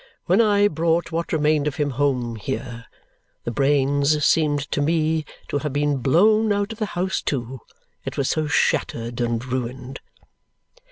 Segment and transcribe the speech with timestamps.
[0.25, 2.87] When I brought what remained of him home here,
[3.43, 7.61] the brains seemed to me to have been blown out of the house too,
[8.03, 9.99] it was so shattered and ruined."